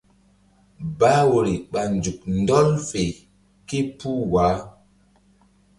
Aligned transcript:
Bah 0.99 1.21
woyri 1.29 1.55
ɓa 1.71 1.81
nzuk 1.95 2.19
ɗɔl 2.47 2.67
fe 2.89 3.03
képuh 3.67 4.21
wah. 4.31 4.57